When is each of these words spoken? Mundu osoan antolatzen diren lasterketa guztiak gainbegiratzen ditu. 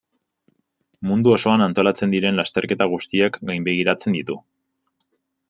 Mundu 1.09 1.33
osoan 1.35 1.63
antolatzen 1.65 2.15
diren 2.15 2.41
lasterketa 2.43 2.89
guztiak 2.95 3.39
gainbegiratzen 3.51 4.19
ditu. 4.19 4.41